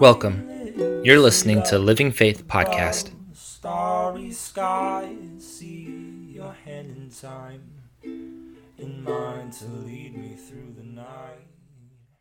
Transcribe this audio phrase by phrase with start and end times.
[0.00, 1.02] Welcome.
[1.04, 3.10] You're listening to Living Faith Podcast.
[3.34, 7.60] Starry skies, see your hand in time,
[8.02, 11.48] in mine to lead me through the night.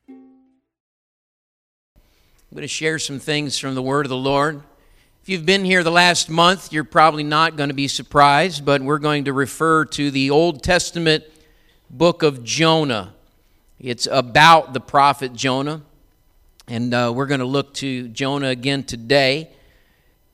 [0.10, 0.20] I'm
[2.54, 4.62] going to share some things from the Word of the Lord.
[5.24, 8.82] If you've been here the last month, you're probably not going to be surprised, but
[8.82, 11.24] we're going to refer to the Old Testament
[11.90, 13.14] book of Jonah.
[13.84, 15.82] It's about the prophet Jonah,
[16.68, 19.50] and uh, we're going to look to Jonah again today.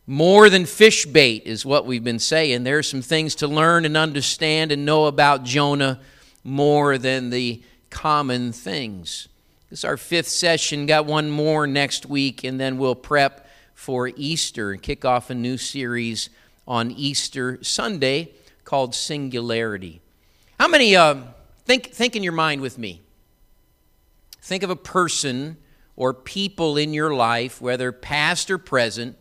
[0.06, 2.66] More than fish bait is what we've been saying.
[2.66, 6.02] There are some things to learn and understand and know about Jonah
[6.44, 9.30] more than the common things.
[9.70, 10.86] This is our fifth session.
[10.86, 15.34] Got one more next week, and then we'll prep for Easter and kick off a
[15.34, 16.30] new series
[16.68, 18.32] on Easter Sunday
[18.66, 20.02] called Singularity.
[20.60, 21.16] How many, uh,
[21.64, 23.04] think, think in your mind with me.
[24.48, 25.58] Think of a person
[25.98, 29.18] or people in your life, whether past or present,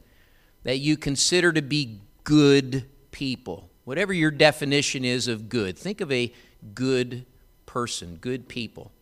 [0.63, 3.69] that you consider to be good people.
[3.83, 6.33] Whatever your definition is of good, think of a
[6.75, 7.27] good
[7.67, 8.93] person, good people.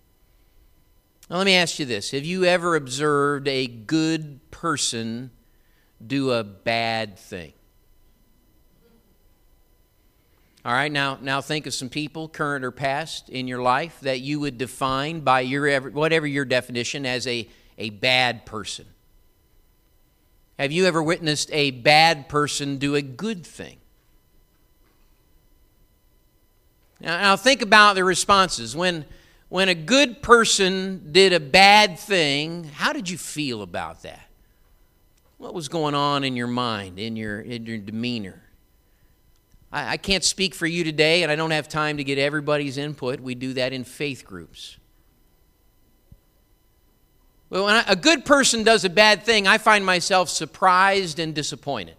[1.28, 5.30] Now, let me ask you this Have you ever observed a good person
[6.06, 7.52] do a bad thing?
[10.64, 14.20] All right, now, now think of some people, current or past, in your life that
[14.20, 18.86] you would define by your whatever your definition as a, a bad person.
[20.58, 23.76] Have you ever witnessed a bad person do a good thing?
[26.98, 28.74] Now, now think about the responses.
[28.74, 29.04] When,
[29.50, 34.30] when a good person did a bad thing, how did you feel about that?
[35.36, 38.43] What was going on in your mind, in your, in your demeanor?
[39.75, 42.78] I, I can't speak for you today, and I don't have time to get everybody's
[42.78, 43.20] input.
[43.20, 44.78] We do that in faith groups.
[47.50, 51.97] But when a good person does a bad thing, I find myself surprised and disappointed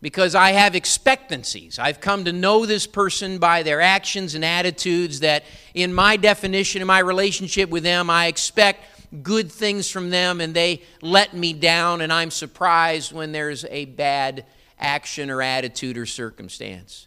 [0.00, 1.78] because I have expectancies.
[1.78, 6.80] I've come to know this person by their actions and attitudes that, in my definition,
[6.80, 8.84] in my relationship with them, I expect
[9.22, 13.86] good things from them and they let me down, and I'm surprised when there's a
[13.86, 14.46] bad
[14.78, 17.06] action or attitude or circumstance.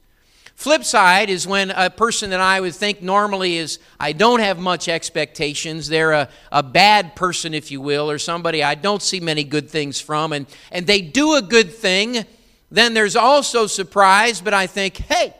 [0.55, 4.59] Flip side is when a person that I would think normally is, I don't have
[4.59, 5.87] much expectations.
[5.87, 9.71] They're a, a bad person, if you will, or somebody I don't see many good
[9.71, 12.25] things from, and, and they do a good thing.
[12.69, 15.33] Then there's also surprise, but I think, hey,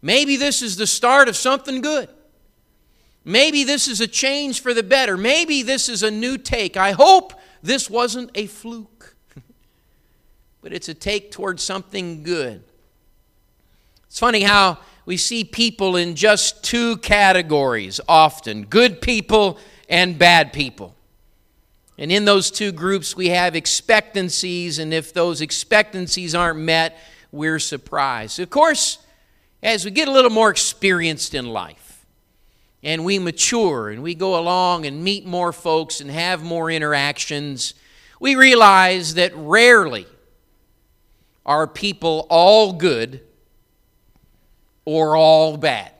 [0.00, 2.08] maybe this is the start of something good.
[3.24, 5.16] Maybe this is a change for the better.
[5.16, 6.76] Maybe this is a new take.
[6.76, 8.99] I hope this wasn't a fluke
[10.62, 12.62] but it's a take towards something good.
[14.06, 20.52] It's funny how we see people in just two categories often good people and bad
[20.52, 20.94] people.
[21.98, 26.98] And in those two groups, we have expectancies, and if those expectancies aren't met,
[27.30, 28.40] we're surprised.
[28.40, 28.98] Of course,
[29.62, 32.06] as we get a little more experienced in life,
[32.82, 37.74] and we mature and we go along and meet more folks and have more interactions,
[38.18, 40.06] we realize that rarely
[41.44, 43.20] are people all good
[44.84, 45.92] or all bad?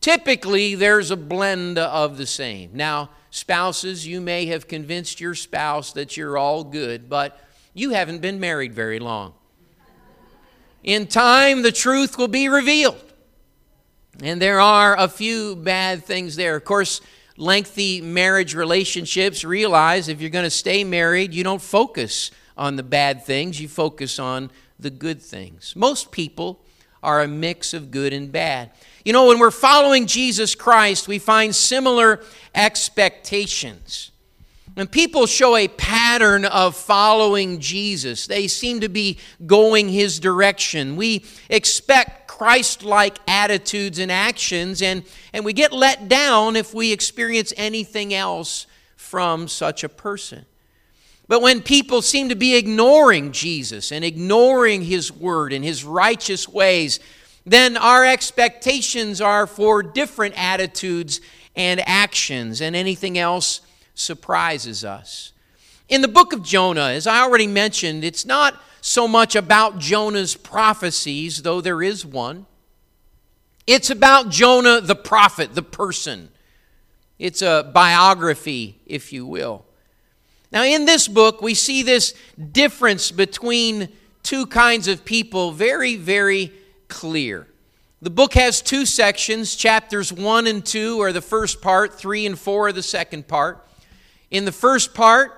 [0.00, 2.70] Typically, there's a blend of the same.
[2.74, 7.40] Now, spouses, you may have convinced your spouse that you're all good, but
[7.72, 9.32] you haven't been married very long.
[10.82, 13.02] In time, the truth will be revealed.
[14.22, 16.54] And there are a few bad things there.
[16.54, 17.00] Of course,
[17.36, 22.82] lengthy marriage relationships realize if you're going to stay married, you don't focus on the
[22.82, 25.74] bad things, you focus on the good things.
[25.76, 26.60] Most people
[27.02, 28.70] are a mix of good and bad.
[29.04, 32.22] You know, when we're following Jesus Christ, we find similar
[32.54, 34.10] expectations.
[34.74, 40.96] When people show a pattern of following Jesus, they seem to be going his direction.
[40.96, 46.90] We expect Christ like attitudes and actions, and, and we get let down if we
[46.90, 50.44] experience anything else from such a person.
[51.26, 56.48] But when people seem to be ignoring Jesus and ignoring His word and His righteous
[56.48, 57.00] ways,
[57.46, 61.20] then our expectations are for different attitudes
[61.56, 63.60] and actions, and anything else
[63.94, 65.32] surprises us.
[65.88, 70.34] In the book of Jonah, as I already mentioned, it's not so much about Jonah's
[70.34, 72.46] prophecies, though there is one.
[73.66, 76.30] It's about Jonah the prophet, the person.
[77.18, 79.64] It's a biography, if you will.
[80.54, 82.14] Now, in this book, we see this
[82.52, 83.88] difference between
[84.22, 86.52] two kinds of people very, very
[86.86, 87.48] clear.
[88.00, 89.56] The book has two sections.
[89.56, 93.66] Chapters 1 and 2 are the first part, 3 and 4 are the second part.
[94.30, 95.32] In the first part,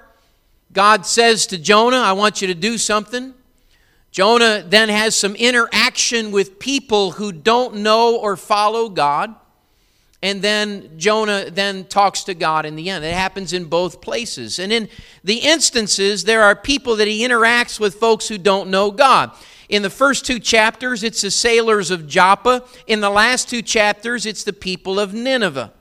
[0.74, 3.32] God says to Jonah, I want you to do something.
[4.10, 9.34] Jonah then has some interaction with people who don't know or follow God.
[10.22, 13.04] And then Jonah then talks to God in the end.
[13.04, 14.58] It happens in both places.
[14.58, 14.88] And in
[15.22, 19.30] the instances, there are people that he interacts with folks who don't know God.
[19.68, 22.64] In the first two chapters, it's the sailors of Joppa.
[22.86, 25.72] In the last two chapters, it's the people of Nineveh.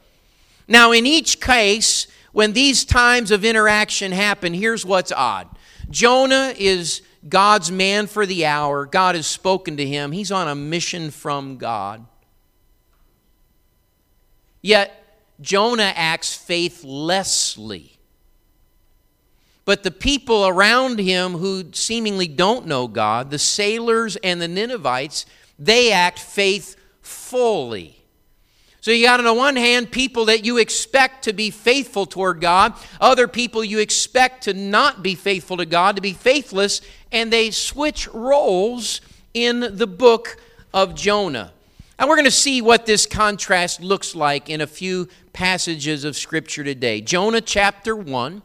[0.67, 5.47] Now, in each case, when these times of interaction happen, here's what's odd
[5.89, 8.85] Jonah is God's man for the hour.
[8.85, 12.05] God has spoken to him, he's on a mission from God.
[14.65, 17.99] Yet, Jonah acts faithlessly.
[19.63, 25.27] But the people around him who seemingly don't know God, the sailors and the Ninevites,
[25.59, 27.95] they act faithfully.
[28.81, 32.41] So you got on the one hand people that you expect to be faithful toward
[32.41, 37.31] God, other people you expect to not be faithful to God, to be faithless, and
[37.31, 38.99] they switch roles
[39.31, 40.37] in the book
[40.73, 41.51] of Jonah.
[41.97, 46.17] And we're going to see what this contrast looks like in a few passages of
[46.17, 46.99] Scripture today.
[46.99, 48.41] Jonah chapter 1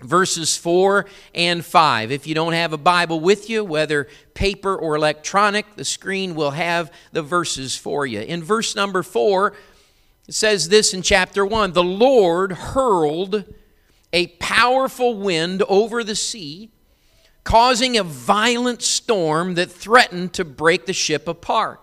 [0.00, 2.12] verses 4 and 5.
[2.12, 6.52] If you don't have a Bible with you, whether paper or electronic, the screen will
[6.52, 8.20] have the verses for you.
[8.20, 9.54] In verse number 4,
[10.28, 13.44] it says this in chapter 1 The Lord hurled
[14.12, 16.70] a powerful wind over the sea,
[17.42, 21.80] causing a violent storm that threatened to break the ship apart.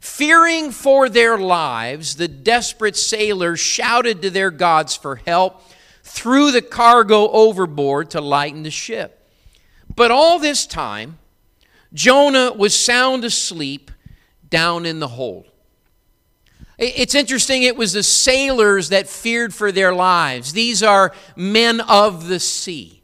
[0.00, 5.62] Fearing for their lives, the desperate sailors shouted to their gods for help
[6.02, 9.28] threw the cargo overboard to lighten the ship.
[9.94, 11.18] But all this time,
[11.92, 13.90] Jonah was sound asleep
[14.48, 15.46] down in the hold.
[16.78, 20.52] It's interesting, it was the sailors that feared for their lives.
[20.52, 23.02] These are men of the sea.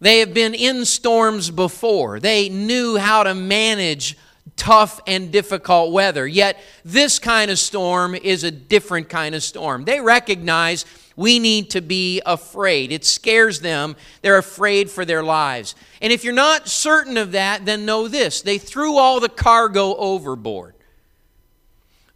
[0.00, 4.16] They have been in storms before, they knew how to manage
[4.54, 6.26] tough and difficult weather.
[6.26, 9.84] Yet, this kind of storm is a different kind of storm.
[9.84, 10.84] They recognize
[11.16, 12.92] we need to be afraid.
[12.92, 13.96] It scares them.
[14.22, 15.74] They're afraid for their lives.
[16.00, 19.96] And if you're not certain of that, then know this they threw all the cargo
[19.96, 20.74] overboard.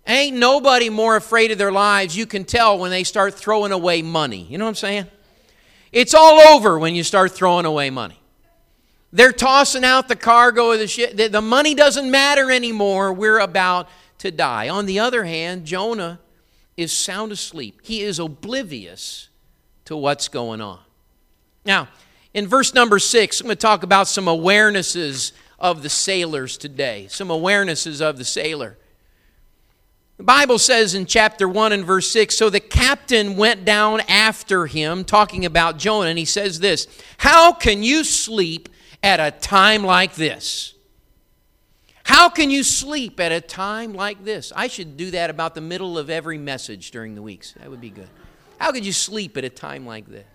[0.07, 2.17] Ain't nobody more afraid of their lives.
[2.17, 4.47] You can tell when they start throwing away money.
[4.49, 5.07] You know what I'm saying?
[5.93, 8.20] It's all over when you start throwing away money.
[9.13, 11.17] They're tossing out the cargo of the ship.
[11.17, 13.13] The money doesn't matter anymore.
[13.13, 14.69] We're about to die.
[14.69, 16.21] On the other hand, Jonah
[16.77, 17.81] is sound asleep.
[17.83, 19.29] He is oblivious
[19.87, 20.79] to what's going on.
[21.65, 21.89] Now,
[22.33, 27.07] in verse number six, I'm going to talk about some awarenesses of the sailors today.
[27.09, 28.79] Some awarenesses of the sailor.
[30.17, 34.67] The Bible says in chapter 1 and verse 6 So the captain went down after
[34.67, 36.87] him, talking about Jonah, and he says this
[37.19, 38.69] How can you sleep
[39.03, 40.75] at a time like this?
[42.05, 44.53] How can you sleep at a time like this?
[44.57, 47.53] I should do that about the middle of every message during the weeks.
[47.53, 48.09] That would be good.
[48.59, 50.27] How could you sleep at a time like this?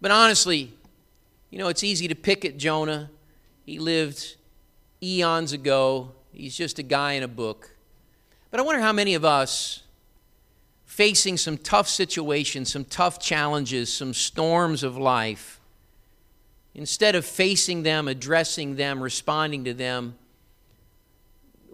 [0.00, 0.74] But honestly,
[1.50, 3.10] you know, it's easy to pick at Jonah.
[3.64, 4.36] He lived
[5.02, 6.12] eons ago.
[6.30, 7.70] He's just a guy in a book.
[8.50, 9.83] But I wonder how many of us,
[10.94, 15.60] facing some tough situations, some tough challenges, some storms of life,
[16.74, 20.16] Instead of facing them, addressing them, responding to them,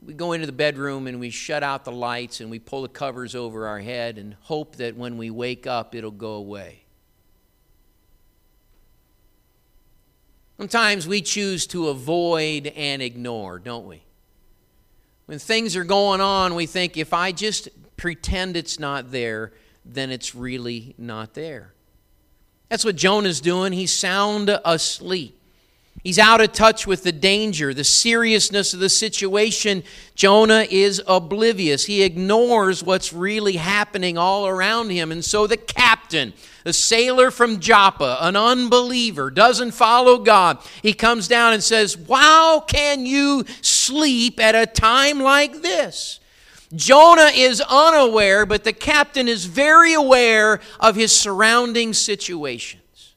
[0.02, 2.88] we go into the bedroom and we shut out the lights and we pull the
[2.88, 6.82] covers over our head and hope that when we wake up it'll go away.
[10.58, 14.02] Sometimes we choose to avoid and ignore, don't we?
[15.24, 17.68] When things are going on, we think if I just
[18.00, 19.52] pretend it's not there,
[19.84, 21.74] then it's really not there.
[22.70, 23.74] That's what Jonah's doing.
[23.74, 25.36] He's sound asleep.
[26.02, 29.82] He's out of touch with the danger, the seriousness of the situation.
[30.14, 31.84] Jonah is oblivious.
[31.84, 35.12] He ignores what's really happening all around him.
[35.12, 36.32] And so the captain,
[36.64, 40.58] the sailor from Joppa, an unbeliever, doesn't follow God.
[40.82, 46.19] He comes down and says, How can you sleep at a time like this?
[46.74, 53.14] Jonah is unaware, but the captain is very aware of his surrounding situations.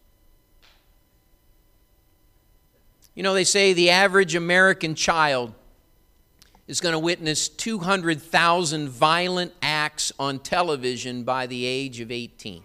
[3.13, 5.53] You know, they say the average American child
[6.67, 12.63] is going to witness 200,000 violent acts on television by the age of 18.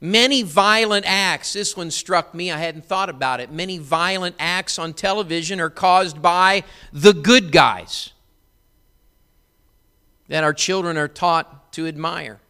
[0.00, 3.50] Many violent acts, this one struck me, I hadn't thought about it.
[3.50, 8.12] Many violent acts on television are caused by the good guys
[10.28, 12.40] that our children are taught to admire.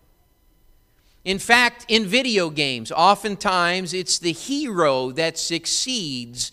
[1.24, 6.52] In fact, in video games, oftentimes it's the hero that succeeds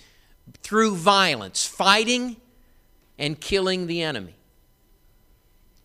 [0.63, 2.37] through violence, fighting
[3.19, 4.35] and killing the enemy.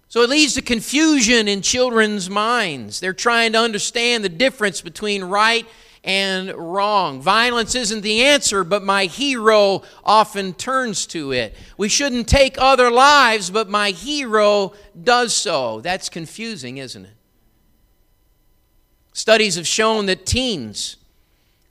[0.08, 2.98] So it leads to confusion in children's minds.
[2.98, 5.66] They're trying to understand the difference between right
[6.08, 7.20] and wrong.
[7.20, 11.54] Violence isn't the answer, but my hero often turns to it.
[11.76, 15.82] We shouldn't take other lives, but my hero does so.
[15.82, 17.12] That's confusing, isn't it?
[19.12, 20.96] Studies have shown that teens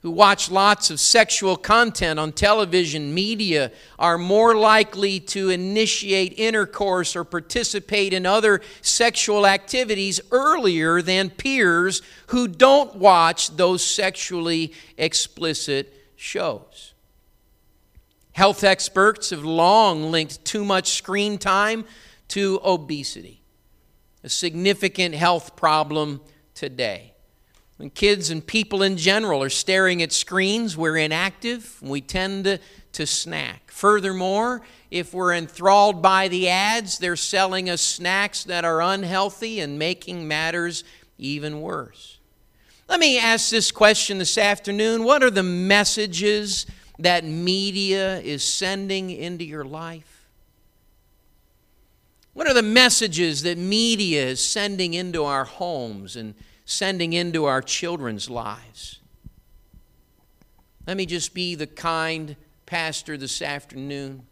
[0.00, 7.16] who watch lots of sexual content on television media are more likely to initiate intercourse
[7.16, 15.92] or participate in other sexual activities earlier than peers who don't watch those sexually explicit
[16.14, 16.94] shows.
[18.32, 21.84] Health experts have long linked too much screen time
[22.28, 23.42] to obesity,
[24.22, 26.20] a significant health problem
[26.54, 27.14] today.
[27.78, 31.80] When kids and people in general are staring at screens, we're inactive.
[31.80, 32.58] We tend to,
[32.92, 33.70] to snack.
[33.70, 39.78] Furthermore, if we're enthralled by the ads, they're selling us snacks that are unhealthy and
[39.78, 40.82] making matters
[41.18, 42.18] even worse.
[42.88, 46.66] Let me ask this question this afternoon What are the messages
[46.98, 50.26] that media is sending into your life?
[52.32, 56.34] What are the messages that media is sending into our homes and
[56.70, 59.00] sending into our children's lives.
[60.86, 64.26] Let me just be the kind pastor this afternoon.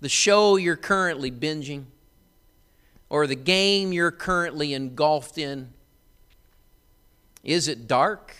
[0.00, 1.84] The show you're currently binging,
[3.10, 5.74] or the game you're currently engulfed in,
[7.44, 8.34] is it dark?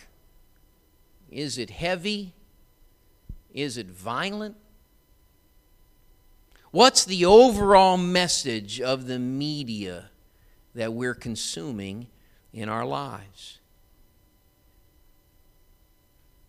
[1.29, 2.33] Is it heavy?
[3.53, 4.55] Is it violent?
[6.71, 10.09] What's the overall message of the media
[10.73, 12.07] that we're consuming
[12.53, 13.59] in our lives.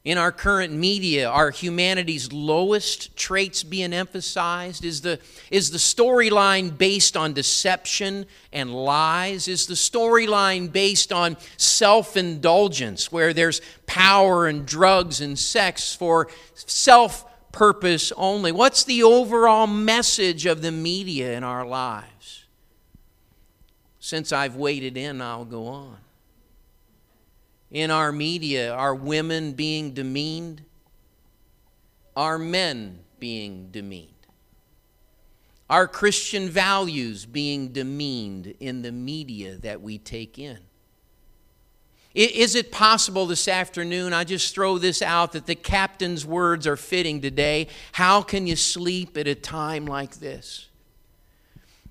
[0.05, 4.85] In our current media, are humanity's lowest traits being emphasized?
[4.85, 5.19] Is the,
[5.51, 9.49] is the storyline based on deception and lies?
[9.49, 16.29] Is the storyline based on self indulgence, where there's power and drugs and sex for
[16.55, 18.53] self purpose only?
[18.53, 22.44] What's the overall message of the media in our lives?
[24.05, 25.97] Since I've waded in, I'll go on.
[27.71, 30.61] In our media, are women being demeaned?
[32.15, 34.11] Are men being demeaned?
[35.71, 40.59] Are Christian values being demeaned in the media that we take in?
[42.13, 46.77] Is it possible this afternoon, I just throw this out, that the captain's words are
[46.77, 47.69] fitting today?
[47.93, 50.69] How can you sleep at a time like this?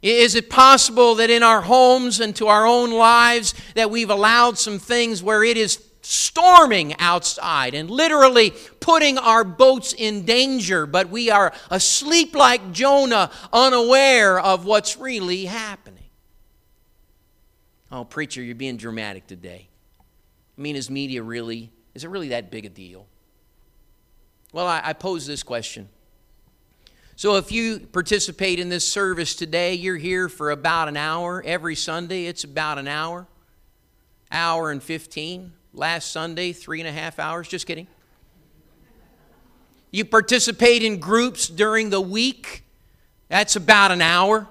[0.04, 4.58] Is it possible that in our homes and to our own lives that we've allowed
[4.58, 11.08] some things where it is storming outside and literally putting our boats in danger, but
[11.08, 16.04] we are asleep like Jonah, unaware of what's really happening?
[17.90, 19.70] Oh, preacher, you're being dramatic today.
[20.58, 23.08] I mean, is media really, is it really that big a deal?
[24.52, 25.88] Well, I, I pose this question
[27.16, 31.44] so if you participate in this service today, you're here for about an hour.
[31.46, 33.28] Every Sunday, it's about an hour,
[34.32, 35.54] hour and 15.
[35.76, 37.48] Last Sunday, three and a half hours.
[37.48, 37.88] Just kidding.
[39.92, 42.64] You participate in groups during the week,
[43.30, 44.48] that's about an hour.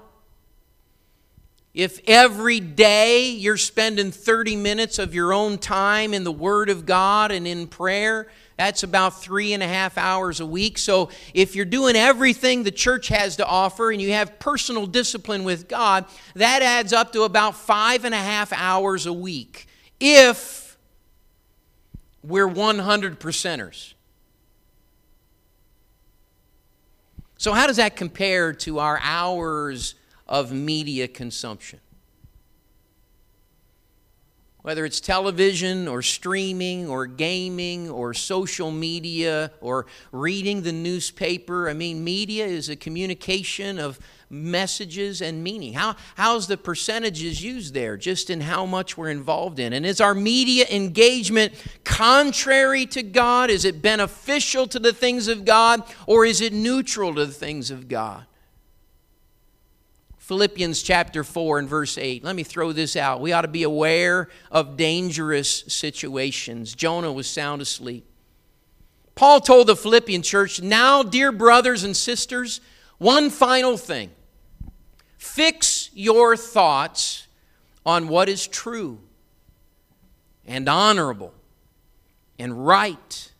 [1.74, 6.86] If every day you're spending 30 minutes of your own time in the Word of
[6.86, 10.78] God and in prayer, that's about three and a half hours a week.
[10.78, 15.44] So if you're doing everything the church has to offer and you have personal discipline
[15.44, 16.04] with God,
[16.34, 19.66] that adds up to about five and a half hours a week
[20.00, 20.76] if
[22.22, 23.94] we're 100 percenters.
[27.38, 29.96] So, how does that compare to our hours
[30.28, 31.80] of media consumption?
[34.62, 41.68] Whether it's television or streaming or gaming or social media or reading the newspaper.
[41.68, 43.98] I mean, media is a communication of
[44.30, 45.74] messages and meaning.
[45.74, 49.72] How, how's the percentages used there, just in how much we're involved in?
[49.72, 51.52] And is our media engagement
[51.84, 53.50] contrary to God?
[53.50, 57.70] Is it beneficial to the things of God or is it neutral to the things
[57.70, 58.24] of God?
[60.32, 62.24] Philippians chapter 4 and verse 8.
[62.24, 63.20] Let me throw this out.
[63.20, 66.74] We ought to be aware of dangerous situations.
[66.74, 68.06] Jonah was sound asleep.
[69.14, 72.62] Paul told the Philippian church, Now, dear brothers and sisters,
[72.96, 74.10] one final thing.
[75.18, 77.26] Fix your thoughts
[77.84, 79.00] on what is true
[80.46, 81.34] and honorable
[82.38, 83.30] and right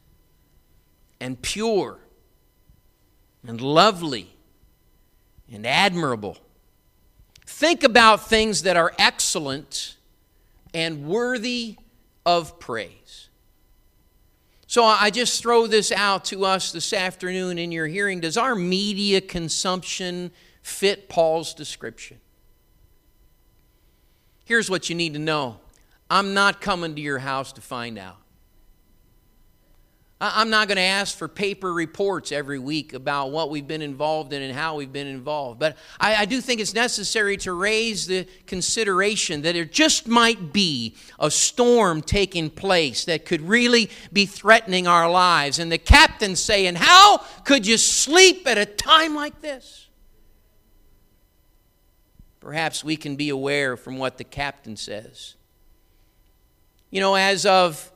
[1.23, 2.01] and pure
[3.49, 4.37] and lovely
[5.51, 6.37] and admirable.
[7.53, 9.97] Think about things that are excellent
[10.73, 11.77] and worthy
[12.25, 13.29] of praise.
[14.67, 18.21] So I just throw this out to us this afternoon in your hearing.
[18.21, 20.33] Does our media consumption
[20.63, 22.21] fit Paul's description?
[24.45, 25.61] Here's what you need to know
[26.09, 28.22] I'm not coming to your house to find out.
[30.25, 34.33] I'm not going to ask for paper reports every week about what we've been involved
[34.33, 35.59] in and how we've been involved.
[35.59, 40.53] But I, I, do think it's necessary to raise the consideration that there just might
[40.53, 45.59] be a storm taking place that could really be threatening our lives.
[45.59, 49.89] And the captain saying, How could you sleep at a time like this?
[52.39, 55.35] Perhaps we can be aware from what the captain says.
[56.91, 57.92] You know, as of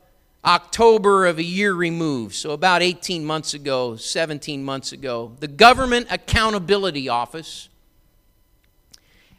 [0.47, 6.07] October of a year removed, so about 18 months ago, 17 months ago, the Government
[6.09, 7.67] Accountability Office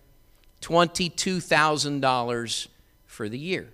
[0.62, 2.68] $22,000
[3.04, 3.68] for the year.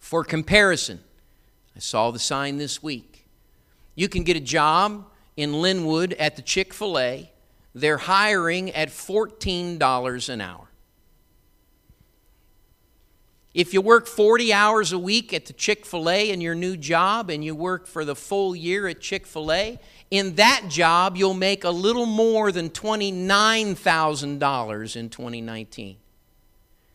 [0.00, 0.98] For comparison,
[1.76, 3.28] I saw the sign this week.
[3.94, 7.30] You can get a job in Linwood at the Chick fil A.
[7.72, 10.67] They're hiring at $14 an hour.
[13.54, 16.76] If you work 40 hours a week at the Chick fil A in your new
[16.76, 19.80] job and you work for the full year at Chick fil A,
[20.10, 25.96] in that job, you'll make a little more than $29,000 in 2019.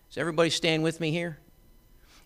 [0.10, 1.39] Does everybody stand with me here?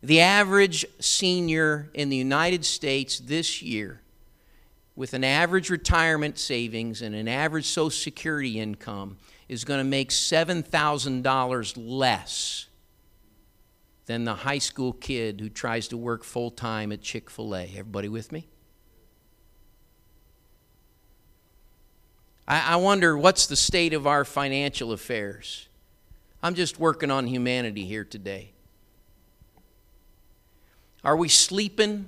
[0.04, 4.02] The average senior in the United States this year,
[4.96, 10.10] with an average retirement savings and an average Social Security income, is going to make
[10.10, 12.67] $7,000 less
[14.08, 17.64] than the high school kid who tries to work full time at Chick fil A.
[17.64, 18.48] Everybody with me?
[22.48, 25.68] I, I wonder what's the state of our financial affairs.
[26.42, 28.54] I'm just working on humanity here today.
[31.04, 32.08] Are we sleeping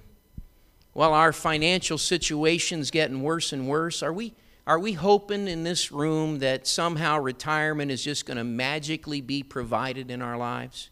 [0.93, 4.01] while our financial situation's getting worse and worse?
[4.01, 4.33] Are we,
[4.65, 9.43] are we hoping in this room that somehow retirement is just going to magically be
[9.43, 10.89] provided in our lives?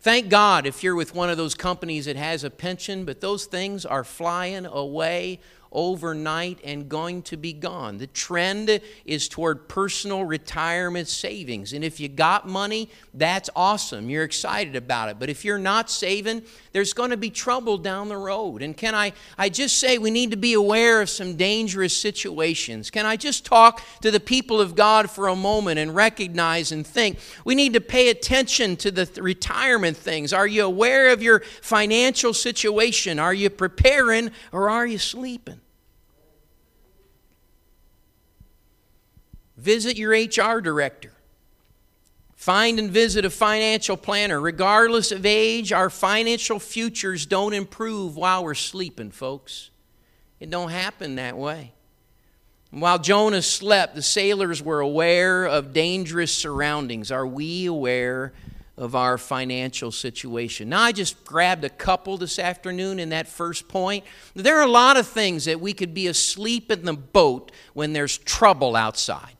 [0.00, 3.46] Thank God if you're with one of those companies that has a pension, but those
[3.46, 5.40] things are flying away
[5.72, 7.98] overnight and going to be gone.
[7.98, 11.72] The trend is toward personal retirement savings.
[11.72, 14.08] And if you got money, that's awesome.
[14.08, 15.18] You're excited about it.
[15.18, 18.62] But if you're not saving, there's going to be trouble down the road.
[18.62, 22.90] And can I, I just say we need to be aware of some dangerous situations?
[22.90, 26.86] Can I just talk to the people of God for a moment and recognize and
[26.86, 30.32] think we need to pay attention to the th- retirement things?
[30.32, 33.18] Are you aware of your financial situation?
[33.18, 35.60] Are you preparing or are you sleeping?
[39.58, 41.12] Visit your HR director.
[42.36, 44.40] Find and visit a financial planner.
[44.40, 49.70] Regardless of age, our financial futures don't improve while we're sleeping, folks.
[50.38, 51.72] It don't happen that way.
[52.70, 57.10] While Jonah slept, the sailors were aware of dangerous surroundings.
[57.10, 58.32] Are we aware
[58.76, 60.68] of our financial situation?
[60.68, 64.04] Now, I just grabbed a couple this afternoon in that first point.
[64.34, 67.92] There are a lot of things that we could be asleep in the boat when
[67.92, 69.34] there's trouble outside.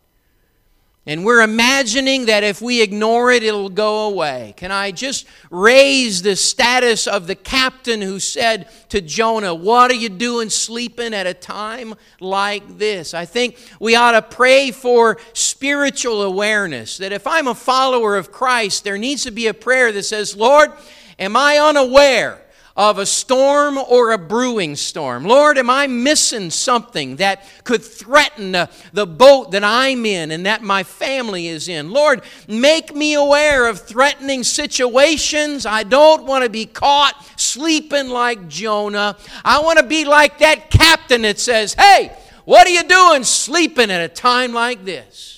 [1.08, 4.52] And we're imagining that if we ignore it, it'll go away.
[4.58, 9.94] Can I just raise the status of the captain who said to Jonah, What are
[9.94, 13.14] you doing sleeping at a time like this?
[13.14, 16.98] I think we ought to pray for spiritual awareness.
[16.98, 20.36] That if I'm a follower of Christ, there needs to be a prayer that says,
[20.36, 20.72] Lord,
[21.18, 22.42] am I unaware?
[22.78, 25.24] Of a storm or a brewing storm.
[25.24, 30.46] Lord, am I missing something that could threaten the, the boat that I'm in and
[30.46, 31.90] that my family is in?
[31.90, 35.66] Lord, make me aware of threatening situations.
[35.66, 39.16] I don't want to be caught sleeping like Jonah.
[39.44, 43.90] I want to be like that captain that says, Hey, what are you doing sleeping
[43.90, 45.37] at a time like this?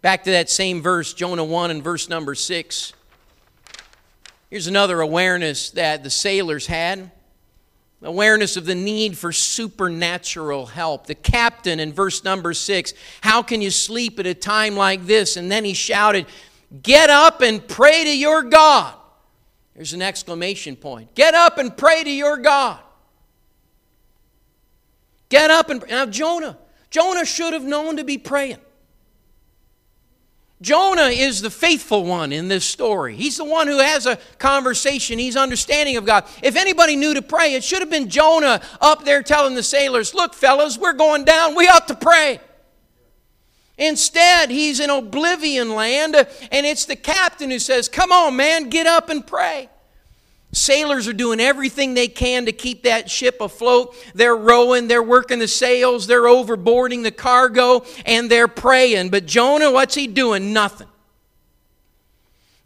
[0.00, 2.92] Back to that same verse, Jonah 1 and verse number 6.
[4.50, 7.10] Here's another awareness that the sailors had
[8.02, 11.06] awareness of the need for supernatural help.
[11.06, 15.36] The captain in verse number 6, How can you sleep at a time like this?
[15.36, 16.26] And then he shouted,
[16.82, 18.94] Get up and pray to your God.
[19.74, 21.14] There's an exclamation point.
[21.14, 22.80] Get up and pray to your God.
[25.28, 26.58] Get up and now Jonah.
[26.90, 28.58] Jonah should have known to be praying.
[30.60, 33.14] Jonah is the faithful one in this story.
[33.14, 35.18] He's the one who has a conversation.
[35.18, 36.24] He's understanding of God.
[36.42, 40.14] If anybody knew to pray, it should have been Jonah up there telling the sailors,
[40.14, 41.54] Look, fellas, we're going down.
[41.54, 42.40] We ought to pray.
[43.76, 48.88] Instead, he's in oblivion land, and it's the captain who says, Come on, man, get
[48.88, 49.68] up and pray.
[50.52, 53.94] Sailors are doing everything they can to keep that ship afloat.
[54.14, 59.10] They're rowing, they're working the sails, they're overboarding the cargo, and they're praying.
[59.10, 60.52] But Jonah, what's he doing?
[60.52, 60.88] Nothing.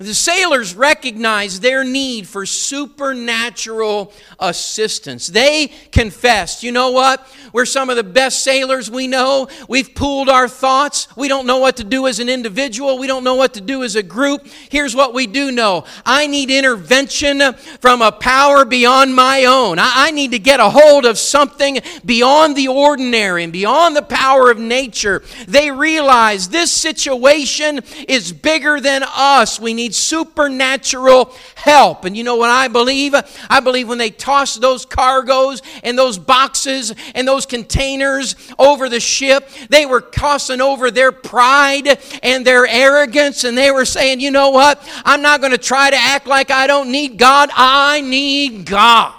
[0.03, 5.29] The sailors recognized their need for supernatural assistance.
[5.29, 7.27] They confessed, you know what?
[7.53, 9.49] We're some of the best sailors we know.
[9.69, 11.09] We've pooled our thoughts.
[11.17, 12.99] We don't know what to do as an individual.
[12.99, 14.47] We don't know what to do as a group.
[14.71, 19.79] Here's what we do know I need intervention from a power beyond my own.
[19.79, 24.51] I, need to get a hold of something beyond the ordinary and beyond the power
[24.51, 25.23] of nature.
[25.49, 29.59] They realize this situation is bigger than us.
[29.59, 32.05] We need supernatural help.
[32.05, 33.15] And you know what I believe?
[33.49, 39.01] I believe when they tossed those cargoes and those boxes and those containers over the
[39.01, 44.31] ship, they were tossing over their pride and their arrogance, and they were saying, you
[44.31, 44.83] know what?
[45.05, 47.51] I'm not going to try to act like I don't need God.
[47.53, 49.15] I need God.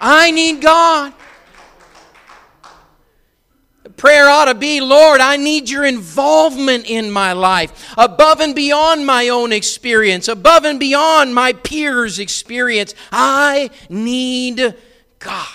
[0.00, 1.12] I need God.
[3.98, 9.04] Prayer ought to be, Lord, I need your involvement in my life, above and beyond
[9.04, 12.94] my own experience, above and beyond my peers' experience.
[13.10, 14.76] I need
[15.18, 15.46] God.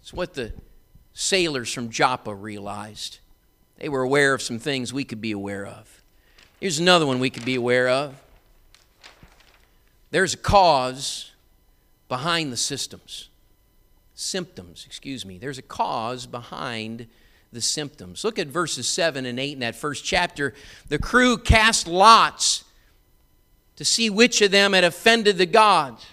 [0.00, 0.52] It's what the
[1.12, 3.18] sailors from Joppa realized.
[3.78, 6.02] They were aware of some things we could be aware of.
[6.60, 8.14] Here's another one we could be aware of
[10.12, 11.32] there's a cause
[12.08, 13.28] behind the systems
[14.24, 15.38] symptoms, excuse me.
[15.38, 17.06] There's a cause behind
[17.52, 18.24] the symptoms.
[18.24, 20.54] Look at verses 7 and 8 in that first chapter.
[20.88, 22.64] The crew cast lots
[23.76, 26.04] to see which of them had offended the gods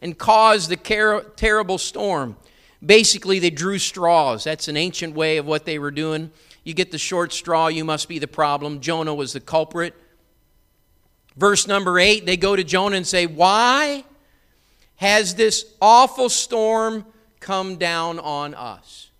[0.00, 2.36] and caused the car- terrible storm.
[2.84, 4.44] Basically, they drew straws.
[4.44, 6.30] That's an ancient way of what they were doing.
[6.64, 8.80] You get the short straw, you must be the problem.
[8.80, 9.94] Jonah was the culprit.
[11.36, 14.04] Verse number 8, they go to Jonah and say, Why
[14.96, 17.04] has this awful storm
[17.40, 19.10] come down on us?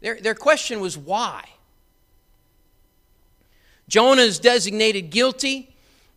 [0.00, 1.44] Their, their question was why?
[3.88, 5.68] Jonah is designated guilty.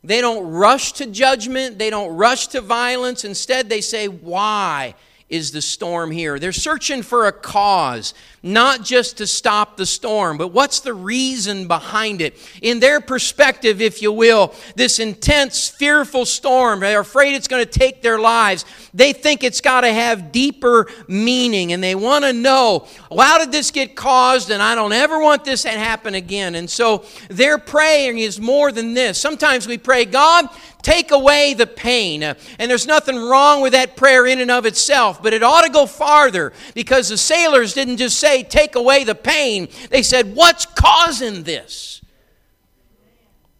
[0.03, 3.25] They don't rush to judgment, they don't rush to violence.
[3.25, 4.95] Instead, they say, Why
[5.27, 6.37] is the storm here?
[6.37, 8.13] They're searching for a cause
[8.45, 12.37] not just to stop the storm, but what's the reason behind it?
[12.61, 17.69] In their perspective, if you will, this intense, fearful storm, they're afraid it's going to
[17.69, 18.63] take their lives.
[18.93, 23.39] They think it's got to have deeper meaning and they want to know, well, how
[23.39, 24.51] did this get caused?
[24.51, 26.53] And I don't ever want this to happen again.
[26.53, 29.17] And so their praying is more than this.
[29.17, 30.47] Sometimes we pray, God,
[30.85, 32.21] take away the pain.
[32.21, 35.71] And there's nothing wrong with that prayer in and of itself, but it ought to
[35.71, 39.67] go farther because the sailors didn't just say, take away the pain.
[39.89, 42.01] They said, What's causing this?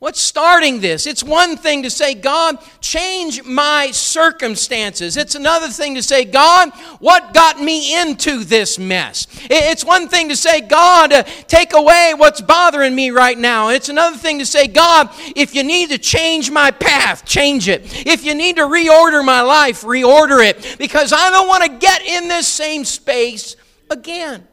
[0.06, 1.08] What's starting this?
[1.08, 5.18] It's one thing to say, God, change my circumstances.
[5.18, 9.26] It's another thing to say, God, what got me into this mess?
[9.50, 13.70] It's one thing to say, God, uh, take away what's bothering me right now.
[13.70, 18.06] It's another thing to say, God, if you need to change my path, change it.
[18.06, 20.78] If you need to reorder my life, reorder it.
[20.78, 23.56] Because I don't want to get in this same space
[23.90, 24.48] again.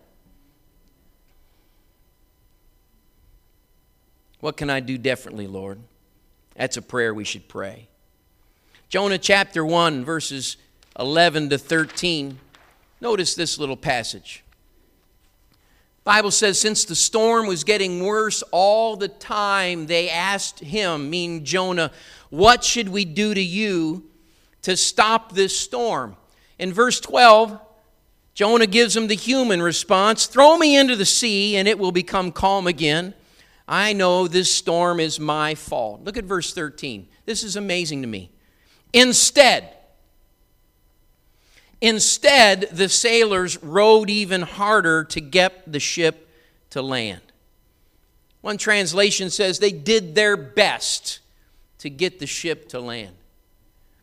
[4.42, 5.78] What can I do differently, Lord?
[6.56, 7.86] That's a prayer we should pray.
[8.88, 10.56] Jonah chapter 1, verses
[10.98, 12.40] 11 to 13.
[13.00, 14.42] Notice this little passage.
[16.02, 21.44] Bible says since the storm was getting worse all the time they asked him meaning
[21.44, 21.92] Jonah
[22.28, 24.10] what should we do to you
[24.62, 26.16] to stop this storm
[26.58, 27.60] in verse 12
[28.34, 32.32] Jonah gives him the human response throw me into the sea and it will become
[32.32, 33.14] calm again
[33.72, 36.04] I know this storm is my fault.
[36.04, 37.08] Look at verse 13.
[37.24, 38.30] This is amazing to me.
[38.92, 39.66] Instead,
[41.80, 46.28] instead, the sailors rowed even harder to get the ship
[46.68, 47.22] to land.
[48.42, 51.20] One translation says they did their best
[51.78, 53.16] to get the ship to land.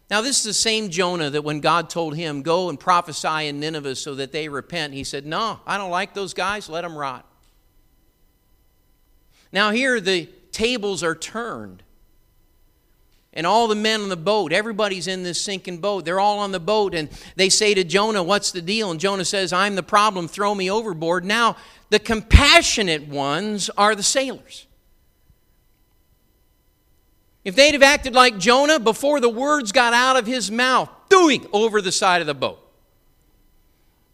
[0.10, 3.60] Now, this is the same Jonah that when God told him, Go and prophesy in
[3.60, 6.98] Nineveh so that they repent, he said, No, I don't like those guys, let them
[6.98, 7.29] rot.
[9.52, 11.84] Now, here the tables are turned.
[13.32, 16.04] And all the men on the boat, everybody's in this sinking boat.
[16.04, 18.90] They're all on the boat, and they say to Jonah, What's the deal?
[18.90, 21.24] And Jonah says, I'm the problem, throw me overboard.
[21.24, 21.56] Now,
[21.90, 24.66] the compassionate ones are the sailors.
[27.44, 31.46] If they'd have acted like Jonah before the words got out of his mouth, doing
[31.54, 32.69] over the side of the boat.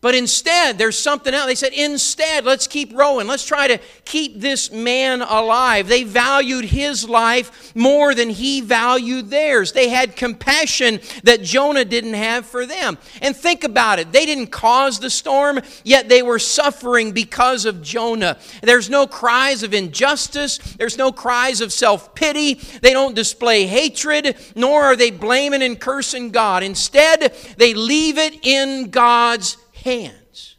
[0.05, 1.47] But instead, there's something else.
[1.47, 3.25] They said, instead, let's keep rowing.
[3.25, 5.87] Let's try to keep this man alive.
[5.87, 9.71] They valued his life more than he valued theirs.
[9.71, 12.99] They had compassion that Jonah didn't have for them.
[13.19, 14.11] And think about it.
[14.11, 18.37] They didn't cause the storm, yet they were suffering because of Jonah.
[18.61, 22.53] There's no cries of injustice, there's no cries of self pity.
[22.53, 26.61] They don't display hatred, nor are they blaming and cursing God.
[26.61, 30.57] Instead, they leave it in God's hands.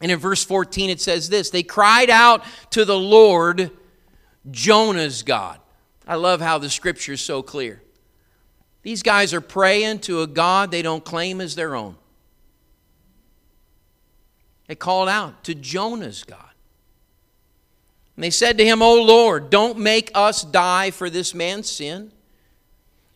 [0.00, 3.72] And in verse 14 it says this They cried out to the Lord,
[4.50, 5.58] Jonah's God.
[6.06, 7.82] I love how the scripture is so clear.
[8.82, 11.96] These guys are praying to a God they don't claim as their own.
[14.68, 16.44] They called out to Jonah's God.
[18.16, 22.12] And they said to him, O Lord, don't make us die for this man's sin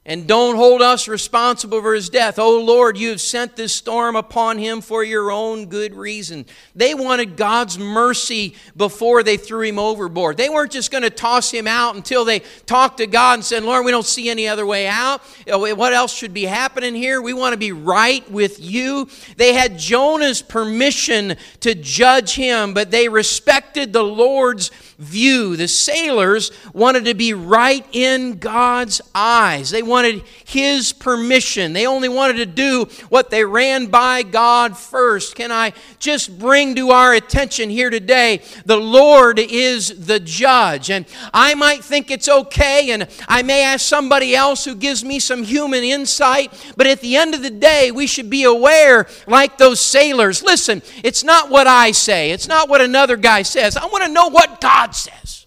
[0.04, 2.36] and don't hold us responsible for his death.
[2.36, 6.44] Oh Lord, you have sent this storm upon him for your own good reason.
[6.74, 10.38] They wanted God's mercy before they threw him overboard.
[10.38, 13.62] They weren't just going to toss him out until they talked to God and said,
[13.62, 15.22] Lord, we don't see any other way out.
[15.50, 17.22] Uh, what else should be happening here?
[17.22, 19.08] We want to be right with you.
[19.36, 25.56] They had Jonah's permission to judge him, but they respected the Lord's view.
[25.56, 29.70] The sailors wanted to be right in God's eyes.
[29.70, 31.72] They wanted His permission.
[31.72, 35.34] They only wanted to do what they ran by God first.
[35.34, 40.90] Can I just bring to our attention here today the Lord is the judge.
[40.90, 45.18] And I might think it's okay, and I may ask somebody else who gives me
[45.18, 49.58] some human insight, but at the end of the day, we should be aware, like
[49.58, 50.42] those sailors.
[50.42, 53.76] Listen, it's not what I say, it's not what another guy says.
[53.76, 55.46] I want to know what God God says.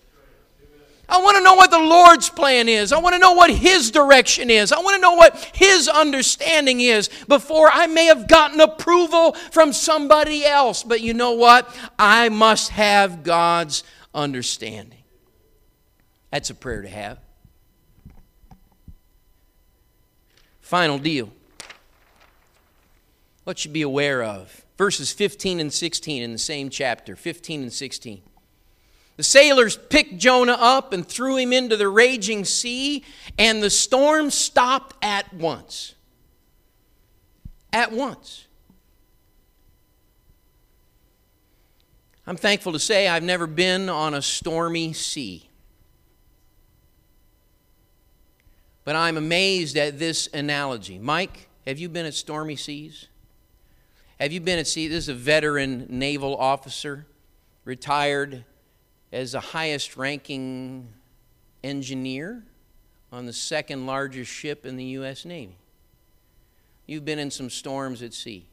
[1.07, 2.91] I want to know what the Lord's plan is.
[2.91, 4.71] I want to know what His direction is.
[4.71, 9.71] I want to know what His understanding is before I may have gotten approval from
[9.71, 10.81] somebody else.
[10.81, 11.73] But you know what?
[11.99, 13.83] I must have God's
[14.15, 15.03] understanding.
[16.31, 17.19] That's a prayer to have.
[20.59, 21.31] Final deal.
[23.43, 24.65] What you be aware of.
[24.75, 28.23] Verses 15 and 16 in the same chapter, 15 and 16.
[29.17, 33.03] The sailors picked Jonah up and threw him into the raging sea,
[33.37, 35.95] and the storm stopped at once.
[37.71, 38.45] At once.
[42.27, 45.49] I'm thankful to say I've never been on a stormy sea.
[48.83, 50.99] But I'm amazed at this analogy.
[50.99, 53.07] Mike, have you been at stormy seas?
[54.19, 54.87] Have you been at sea?
[54.87, 57.05] This is a veteran naval officer,
[57.63, 58.43] retired
[59.15, 60.89] as the highest ranking
[61.63, 62.43] engineer
[63.13, 65.23] on the second largest ship in the U.S.
[65.23, 65.55] Navy.
[66.85, 68.45] You've been in some storms at sea.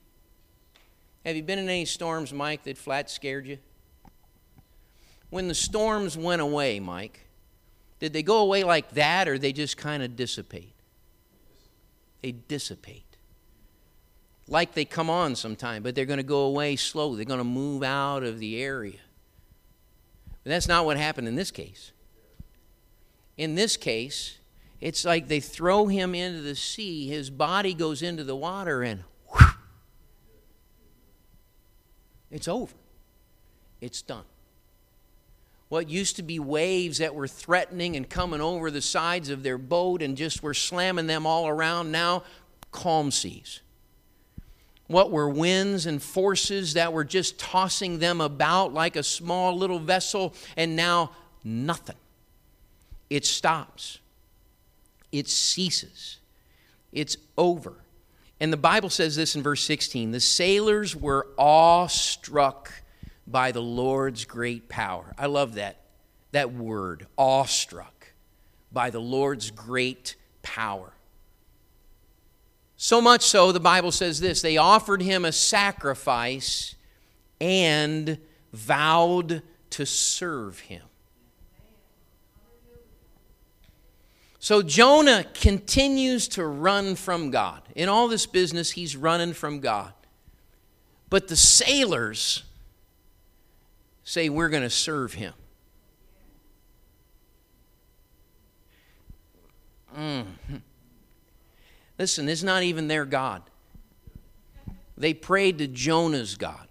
[1.27, 3.59] Have you been in any storms, Mike, that flat scared you?
[5.31, 7.27] When the storms went away, Mike,
[7.99, 10.75] Did they go away like that or they just kind of dissipate?
[12.21, 13.17] They dissipate.
[14.49, 17.17] Like they come on sometime, but they're going to go away slowly.
[17.17, 18.99] They're going to move out of the area.
[20.45, 21.93] But that's not what happened in this case.
[23.37, 24.39] In this case,
[24.81, 29.05] it's like they throw him into the sea, his body goes into the water, and
[29.29, 29.47] whew,
[32.31, 32.75] it's over.
[33.81, 34.25] It's done.
[35.69, 39.59] What used to be waves that were threatening and coming over the sides of their
[39.59, 42.25] boat and just were slamming them all around, now
[42.71, 43.61] calm seas
[44.93, 49.79] what were winds and forces that were just tossing them about like a small little
[49.79, 51.97] vessel, and now nothing.
[53.11, 53.99] It stops,
[55.11, 56.19] it ceases,
[56.93, 57.75] it's over.
[58.41, 62.73] And the Bible says this in verse 16 the sailors were awestruck
[63.27, 65.15] by the Lord's great power.
[65.19, 65.77] I love that,
[66.33, 68.13] that word, awestruck
[68.73, 70.93] by the Lord's great power.
[72.83, 76.75] So much so, the Bible says this they offered him a sacrifice
[77.41, 78.19] and
[78.53, 80.83] vowed to serve him.
[84.41, 87.63] So Jonah continues to run from God.
[87.77, 89.93] In all this business, he's running from God.
[91.09, 92.43] But the sailors
[94.03, 95.35] say, We're going to serve him.
[99.97, 100.25] Mm.
[101.99, 103.43] Listen, it's not even their God.
[104.97, 106.69] They prayed to Jonah's God.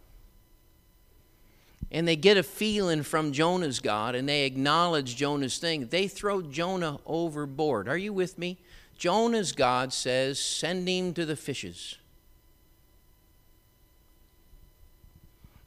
[1.91, 5.87] And they get a feeling from Jonah's God and they acknowledge Jonah's thing.
[5.87, 7.89] They throw Jonah overboard.
[7.89, 8.57] Are you with me?
[8.97, 11.97] Jonah's God says, Send him to the fishes.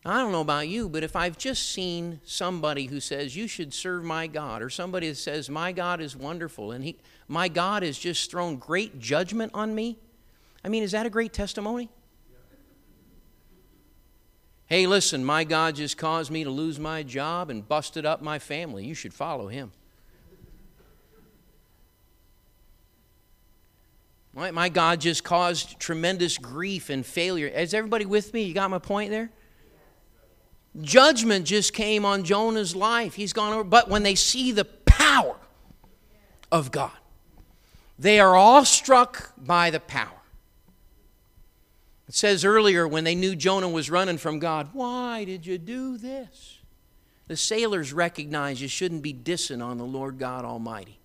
[0.07, 3.73] I don't know about you, but if I've just seen somebody who says, You should
[3.73, 7.83] serve my God, or somebody that says, My God is wonderful, and he, my God
[7.83, 9.99] has just thrown great judgment on me,
[10.63, 11.89] I mean, is that a great testimony?
[14.67, 18.39] Hey, listen, my God just caused me to lose my job and busted up my
[18.39, 18.85] family.
[18.85, 19.73] You should follow him.
[24.35, 27.47] My God just caused tremendous grief and failure.
[27.47, 28.43] Is everybody with me?
[28.43, 29.31] You got my point there?
[30.81, 33.15] Judgment just came on Jonah's life.
[33.15, 33.65] He's gone over.
[33.65, 35.37] But when they see the power
[36.51, 36.91] of God,
[37.99, 40.11] they are awestruck by the power.
[42.09, 45.97] It says earlier when they knew Jonah was running from God, why did you do
[45.97, 46.59] this?
[47.29, 50.99] The sailors recognize you shouldn't be dissing on the Lord God Almighty.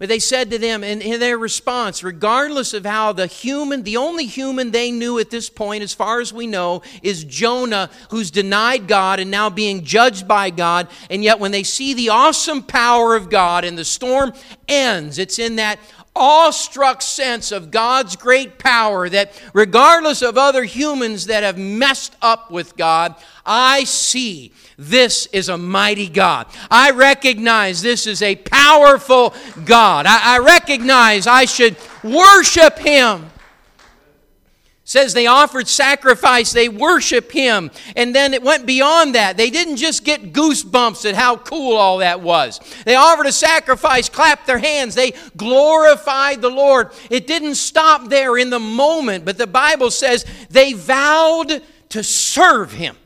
[0.00, 3.98] But they said to them, and in their response, regardless of how the human, the
[3.98, 8.30] only human they knew at this point, as far as we know, is Jonah, who's
[8.30, 10.88] denied God and now being judged by God.
[11.10, 14.32] And yet, when they see the awesome power of God and the storm
[14.66, 15.78] ends, it's in that
[16.14, 22.50] awestruck sense of God's great power that, regardless of other humans that have messed up
[22.50, 23.14] with God,
[23.46, 26.46] I see this is a mighty God.
[26.70, 30.06] I recognize this is a powerful God.
[30.06, 33.30] I, I recognize I should worship Him
[34.90, 37.70] says they offered sacrifice, they worship him.
[37.94, 39.36] And then it went beyond that.
[39.36, 42.58] They didn't just get goosebumps at how cool all that was.
[42.84, 46.90] They offered a sacrifice, clapped their hands, they glorified the Lord.
[47.08, 52.72] It didn't stop there in the moment, but the Bible says they vowed to serve
[52.72, 52.96] him.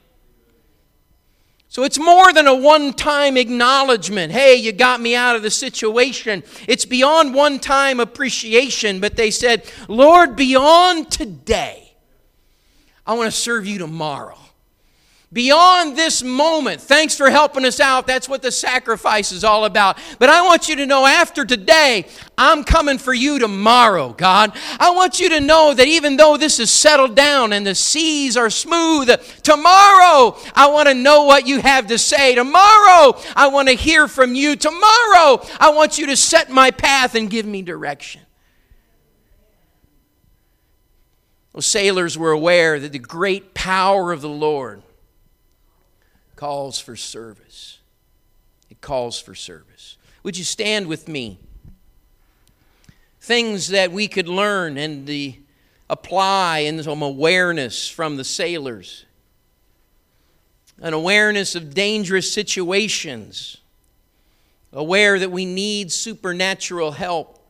[1.74, 4.30] So it's more than a one time acknowledgement.
[4.30, 6.44] Hey, you got me out of the situation.
[6.68, 11.96] It's beyond one time appreciation, but they said, Lord, beyond today,
[13.04, 14.38] I want to serve you tomorrow
[15.34, 16.80] beyond this moment.
[16.80, 18.06] Thanks for helping us out.
[18.06, 19.98] That's what the sacrifice is all about.
[20.20, 22.06] But I want you to know after today,
[22.38, 24.52] I'm coming for you tomorrow, God.
[24.78, 28.36] I want you to know that even though this is settled down and the seas
[28.36, 29.08] are smooth,
[29.42, 32.36] tomorrow I want to know what you have to say.
[32.36, 34.54] Tomorrow I want to hear from you.
[34.54, 38.20] Tomorrow I want you to set my path and give me direction.
[41.52, 44.83] Those sailors were aware that the great power of the Lord
[46.36, 47.78] calls for service.
[48.70, 49.96] It calls for service.
[50.22, 51.38] Would you stand with me?
[53.20, 55.36] Things that we could learn and the
[55.88, 59.04] apply in some awareness from the sailors.
[60.80, 63.58] An awareness of dangerous situations.
[64.72, 67.40] Aware that we need supernatural help.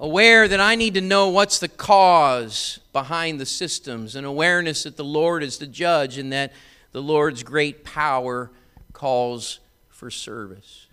[0.00, 4.16] Aware that I need to know what's the cause behind the systems.
[4.16, 6.52] An awareness that the Lord is the judge and that
[6.94, 8.52] the Lord's great power
[8.92, 10.86] calls for service.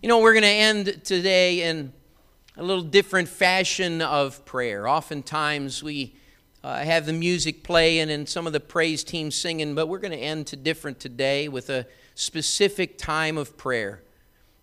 [0.00, 1.92] You know, we're going to end today in
[2.56, 4.88] a little different fashion of prayer.
[4.88, 6.16] Oftentimes we
[6.62, 10.10] uh, have the music playing and some of the praise team singing, but we're going
[10.10, 14.02] to end to different today with a specific time of prayer.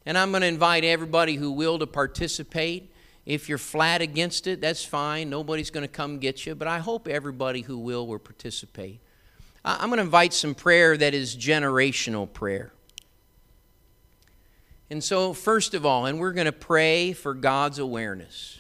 [0.08, 2.92] And I'm going to invite everybody who will to participate.
[3.28, 5.30] If you're flat against it, that's fine.
[5.30, 9.02] Nobody's going to come get you, but I hope everybody who will will participate.
[9.64, 12.74] I'm going to invite some prayer that is generational prayer.
[14.90, 18.60] And so, first of all, and we're going to pray for God's awareness.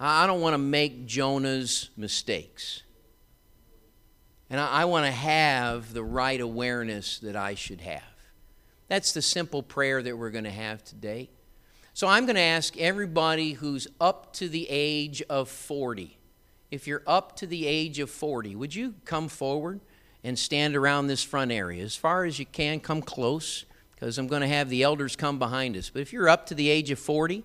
[0.00, 2.82] I don't want to make Jonah's mistakes.
[4.48, 8.02] And I, want to have the right awareness that I should have.
[8.86, 11.28] That's the simple prayer that we're going to have today.
[11.92, 16.16] So I'm going to ask everybody who's up to the age of 40.
[16.70, 19.80] If you're up to the age of 40, would you come forward
[20.28, 21.82] and stand around this front area?
[21.82, 23.64] As far as you can, come close
[23.94, 25.88] because I'm going to have the elders come behind us.
[25.88, 27.42] But if you're up to the age of 40,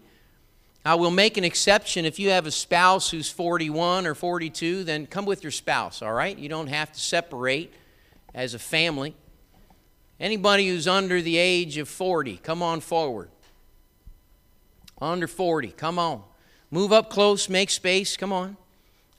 [0.86, 5.08] I will make an exception if you have a spouse who's 41 or 42, then
[5.08, 6.38] come with your spouse, all right?
[6.38, 7.74] You don't have to separate
[8.36, 9.16] as a family.
[10.20, 13.30] Anybody who's under the age of 40, come on forward.
[15.02, 16.22] Under 40, come on.
[16.70, 18.58] Move up close, make space, come on.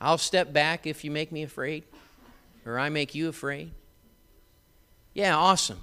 [0.03, 1.85] I'll step back if you make me afraid
[2.67, 3.73] or I make you afraid.
[5.13, 5.83] Yeah, awesome.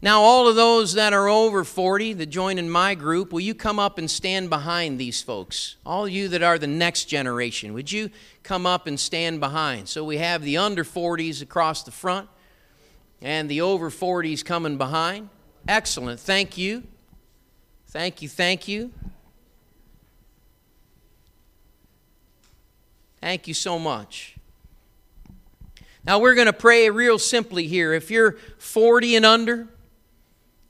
[0.00, 3.54] Now, all of those that are over 40 that join in my group, will you
[3.54, 5.76] come up and stand behind these folks?
[5.84, 8.10] All you that are the next generation, would you
[8.44, 9.88] come up and stand behind?
[9.88, 12.28] So we have the under 40s across the front
[13.20, 15.30] and the over 40s coming behind.
[15.66, 16.20] Excellent.
[16.20, 16.84] Thank you.
[17.88, 18.28] Thank you.
[18.28, 18.92] Thank you.
[23.20, 24.37] Thank you so much.
[26.08, 27.92] Now, we're going to pray real simply here.
[27.92, 29.68] If you're 40 and under,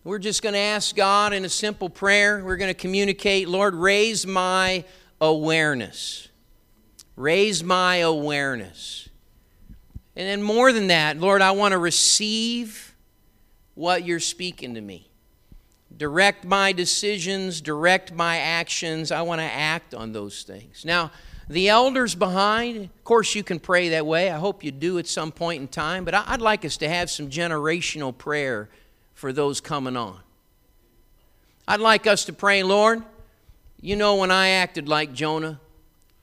[0.02, 2.44] we're just going to ask God in a simple prayer.
[2.44, 4.82] We're going to communicate, Lord, raise my
[5.20, 6.26] awareness.
[7.14, 9.10] Raise my awareness.
[10.16, 12.96] And then more than that, Lord, I want to receive
[13.76, 15.08] what you're speaking to me.
[15.96, 19.12] Direct my decisions, direct my actions.
[19.12, 20.84] I want to act on those things.
[20.84, 21.12] Now,
[21.48, 24.30] the elders behind, of course, you can pray that way.
[24.30, 27.10] I hope you do at some point in time, but I'd like us to have
[27.10, 28.68] some generational prayer
[29.14, 30.20] for those coming on.
[31.66, 33.02] I'd like us to pray, Lord,
[33.80, 35.60] you know, when I acted like Jonah,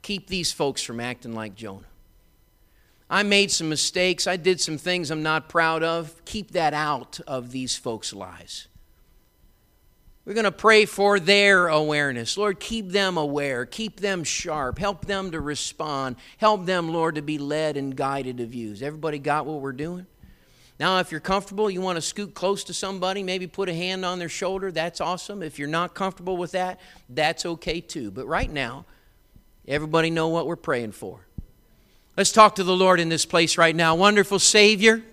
[0.02, 1.86] keep these folks from acting like Jonah.
[3.10, 4.28] I made some mistakes.
[4.28, 6.24] I did some things I'm not proud of.
[6.26, 8.68] Keep that out of these folks' lives.
[10.26, 12.36] We're going to pray for their awareness.
[12.36, 17.22] Lord, keep them aware, keep them sharp, help them to respond, help them, Lord, to
[17.22, 18.70] be led and guided of you.
[18.70, 20.08] Has everybody got what we're doing?
[20.80, 24.04] Now, if you're comfortable, you want to scoot close to somebody, maybe put a hand
[24.04, 25.44] on their shoulder, that's awesome.
[25.44, 28.10] If you're not comfortable with that, that's okay too.
[28.10, 28.86] But right now,
[29.68, 31.20] everybody know what we're praying for.
[32.18, 33.96] Let's talk to the Lord in this place right now.
[33.96, 35.04] Wonderful Savior.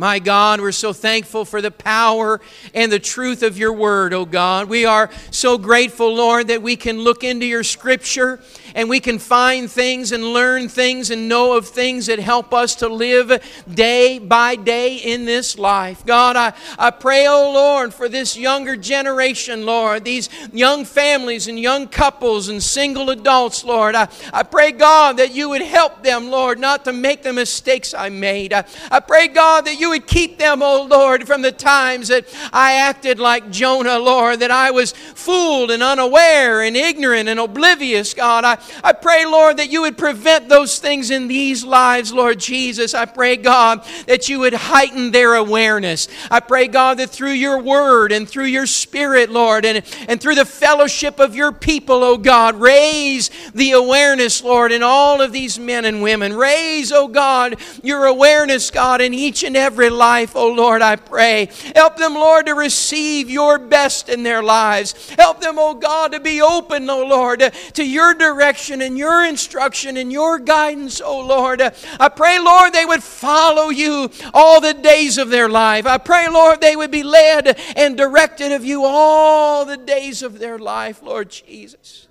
[0.00, 2.40] My God, we're so thankful for the power
[2.72, 4.68] and the truth of your word, oh God.
[4.68, 8.38] We are so grateful, Lord, that we can look into your scripture
[8.76, 12.76] and we can find things and learn things and know of things that help us
[12.76, 16.06] to live day by day in this life.
[16.06, 21.58] God, I, I pray, oh Lord, for this younger generation, Lord, these young families and
[21.58, 23.96] young couples and single adults, Lord.
[23.96, 27.94] I, I pray, God, that you would help them, Lord, not to make the mistakes
[27.94, 28.52] I made.
[28.52, 32.08] I, I pray, God, that you you would keep them, oh Lord, from the times
[32.08, 37.40] that I acted like Jonah, Lord, that I was fooled and unaware and ignorant and
[37.40, 38.44] oblivious, God.
[38.44, 42.92] I, I pray, Lord, that you would prevent those things in these lives, Lord Jesus.
[42.92, 46.06] I pray, God, that you would heighten their awareness.
[46.30, 50.34] I pray, God, that through your word and through your spirit, Lord, and, and through
[50.34, 55.58] the fellowship of your people, oh God, raise the awareness, Lord, in all of these
[55.58, 56.34] men and women.
[56.34, 60.96] Raise, oh God, your awareness, God, in each and every every life, oh Lord, I
[60.96, 61.50] pray.
[61.76, 65.10] Help them, Lord, to receive your best in their lives.
[65.10, 69.96] Help them, oh God, to be open, oh Lord, to your direction and your instruction
[69.96, 71.62] and your guidance, oh Lord.
[71.62, 75.86] I pray, Lord, they would follow you all the days of their life.
[75.86, 80.40] I pray, Lord, they would be led and directed of you all the days of
[80.40, 82.07] their life, Lord Jesus.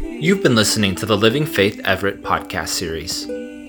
[0.00, 3.26] You've been listening to the Living Faith Everett podcast series.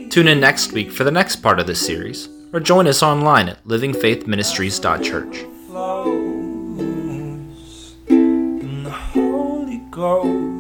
[0.10, 3.50] Tune in next week for the next part of this series, or join us online
[3.50, 5.46] at livingfaithministries.church.
[9.96, 10.55] Ghost.